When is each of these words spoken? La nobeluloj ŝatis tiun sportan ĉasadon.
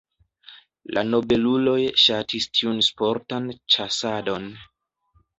La 0.97 1.01
nobeluloj 1.09 1.75
ŝatis 2.03 2.47
tiun 2.59 2.81
sportan 2.87 3.45
ĉasadon. 3.75 4.49